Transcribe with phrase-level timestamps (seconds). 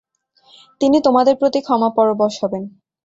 [0.81, 2.63] তিনি তোমাদের প্রতি ক্ষমাপরবশ হবেন।